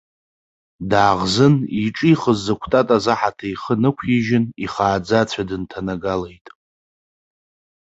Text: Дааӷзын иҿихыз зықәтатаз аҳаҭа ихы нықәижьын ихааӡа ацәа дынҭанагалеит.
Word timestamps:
Дааӷзын 0.89 1.55
иҿихыз 1.85 2.39
зықәтатаз 2.45 3.05
аҳаҭа 3.13 3.45
ихы 3.53 3.73
нықәижьын 3.81 4.45
ихааӡа 4.65 5.15
ацәа 5.21 5.43
дынҭанагалеит. 5.47 6.45